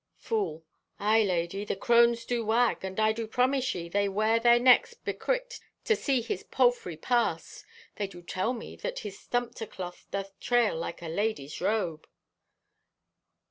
(Fool) 0.17 0.65
"Aye, 0.97 1.21
lady, 1.21 1.63
the 1.63 1.75
crones 1.75 2.25
do 2.25 2.43
wag, 2.43 2.83
and 2.83 2.99
I 2.99 3.11
do 3.11 3.27
promise 3.27 3.75
ye 3.75 3.87
they 3.87 4.09
wear 4.09 4.39
their 4.39 4.57
necks 4.57 4.95
becricked 4.95 5.59
to 5.83 5.95
see 5.95 6.21
his 6.21 6.41
palfrey 6.41 6.97
pass. 6.97 7.63
They 7.97 8.07
do 8.07 8.23
tell 8.23 8.53
me 8.53 8.75
that 8.77 9.01
his 9.05 9.19
sumpter 9.19 9.67
cloth 9.67 10.07
doth 10.09 10.39
trail 10.39 10.75
like 10.75 11.03
a 11.03 11.07
ladies' 11.07 11.61
robe." 11.61 12.07